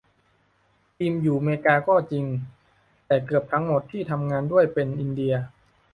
[0.97, 2.25] ทีมอยู่เมกาก็จริง
[3.07, 5.33] แต่เกือบหมดที่ทำงานด้วยเป็นอินเดีย